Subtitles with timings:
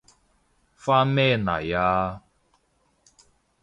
[0.73, 2.23] 返咩嚟啊？